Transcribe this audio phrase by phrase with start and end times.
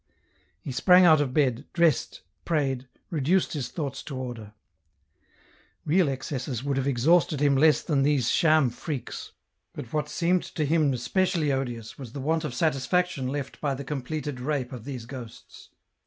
[0.63, 4.53] He sprang out of bed, dressed, prayed, reduced his thoughts to order.
[5.85, 9.33] Real excesses would have exhausted him less than these sham freaks,
[9.73, 13.83] but what seemed to him especially odious was the want of satisfaction left by the
[13.83, 15.69] completed rape of these ghosts.